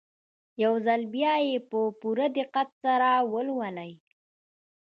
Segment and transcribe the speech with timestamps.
[0.63, 3.91] يو ځل بيا يې په پوره دقت سره ولولئ.